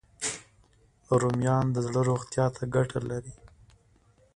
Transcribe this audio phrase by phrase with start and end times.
[1.21, 3.33] رومیان د زړه روغتیا ته ګټه لري